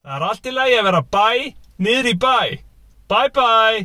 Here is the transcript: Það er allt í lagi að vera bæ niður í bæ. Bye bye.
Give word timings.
Það 0.00 0.14
er 0.16 0.22
allt 0.24 0.46
í 0.48 0.52
lagi 0.56 0.76
að 0.80 0.86
vera 0.86 1.00
bæ 1.12 1.30
niður 1.84 2.06
í 2.08 2.12
bæ. 2.16 2.36
Bye 3.12 3.32
bye. 3.36 3.80